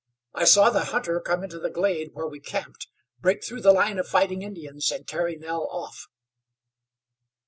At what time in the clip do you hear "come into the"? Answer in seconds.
1.19-1.69